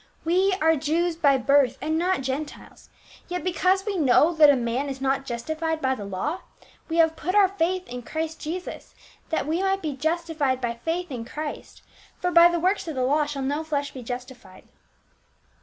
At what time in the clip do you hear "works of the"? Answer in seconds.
12.59-13.03